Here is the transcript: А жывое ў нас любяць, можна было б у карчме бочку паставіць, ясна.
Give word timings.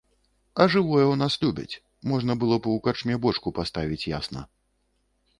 А 0.63 0.65
жывое 0.75 1.01
ў 1.09 1.15
нас 1.21 1.33
любяць, 1.43 1.79
можна 2.11 2.35
было 2.43 2.57
б 2.63 2.71
у 2.79 2.79
карчме 2.87 3.19
бочку 3.27 3.53
паставіць, 3.59 4.07
ясна. 4.13 4.41